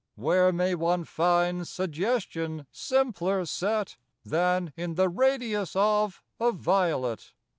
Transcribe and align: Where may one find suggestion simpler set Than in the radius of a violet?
Where 0.15 0.51
may 0.51 0.73
one 0.73 1.03
find 1.03 1.67
suggestion 1.67 2.65
simpler 2.71 3.45
set 3.45 3.97
Than 4.25 4.73
in 4.75 4.95
the 4.95 5.09
radius 5.09 5.75
of 5.75 6.23
a 6.39 6.51
violet? 6.51 7.33